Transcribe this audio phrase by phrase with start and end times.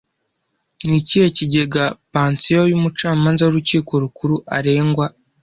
[0.83, 5.05] Ni ikihe kigega pansiyo y'umucamanza w'Urukiko Rukuru aregwa